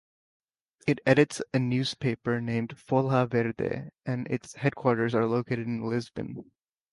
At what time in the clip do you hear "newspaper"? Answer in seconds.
1.59-2.41